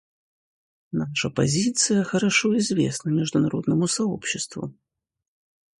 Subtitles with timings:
[0.91, 4.73] Наша позиция хорошо известна международному сообществу.